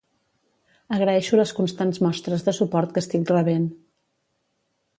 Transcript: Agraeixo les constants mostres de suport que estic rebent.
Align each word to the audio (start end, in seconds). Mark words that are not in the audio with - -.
Agraeixo 0.95 1.39
les 1.39 1.53
constants 1.59 2.01
mostres 2.05 2.47
de 2.47 2.55
suport 2.61 2.95
que 2.95 3.03
estic 3.05 3.33
rebent. 3.35 3.69